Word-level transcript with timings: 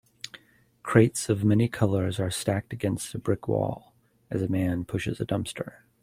Crates 0.81 1.29
of 1.29 1.43
many 1.43 1.67
colors 1.69 2.19
are 2.19 2.31
stacked 2.31 2.73
against 2.73 3.13
a 3.13 3.19
brick 3.19 3.47
wall, 3.47 3.93
as 4.31 4.41
a 4.41 4.47
man 4.47 4.83
pushes 4.83 5.21
a 5.21 5.27
dumpster. 5.27 5.81